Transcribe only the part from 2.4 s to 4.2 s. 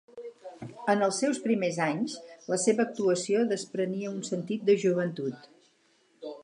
la seva actuació desprenia